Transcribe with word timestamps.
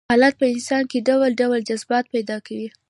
حالات 0.11 0.35
په 0.41 0.45
انسان 0.53 0.83
کې 0.91 1.05
ډول 1.09 1.29
ډول 1.41 1.59
جذبات 1.69 2.05
پيدا 2.13 2.37
کوي. 2.47 2.67